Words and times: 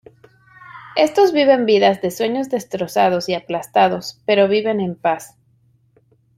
Estos 0.97 1.31
viven 1.31 1.67
vidas 1.67 2.01
de 2.01 2.09
sueños 2.09 2.49
destrozados 2.49 3.29
y 3.29 3.35
aplastados, 3.35 4.19
pero 4.25 4.47
viven 4.47 4.81
en 4.81 4.95
paz. 4.95 5.37